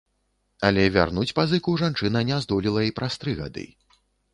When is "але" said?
0.69-0.85